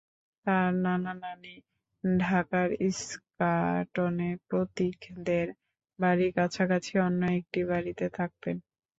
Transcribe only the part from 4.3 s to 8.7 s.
প্রতীকদের বাড়ির কাছাকাছি অন্য একটি বাড়িতে থাকতেন।